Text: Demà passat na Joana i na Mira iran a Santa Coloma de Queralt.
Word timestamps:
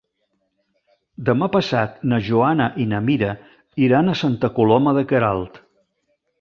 Demà 1.29 1.49
passat 1.55 1.99
na 2.13 2.19
Joana 2.29 2.67
i 2.85 2.89
na 2.95 3.03
Mira 3.11 3.31
iran 3.89 4.09
a 4.15 4.19
Santa 4.25 4.53
Coloma 4.59 4.99
de 5.01 5.09
Queralt. 5.15 5.65